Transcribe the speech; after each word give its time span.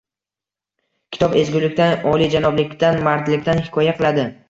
Kitob 1.17 1.37
ezgulikdan, 1.43 1.95
oliyjanoblikdan, 2.15 3.01
mardlikdan 3.11 3.67
hikoya 3.69 3.99
qiladi. 4.03 4.31